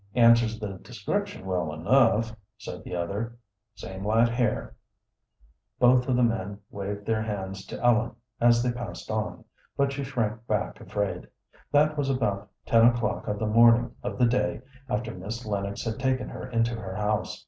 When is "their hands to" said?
7.05-7.79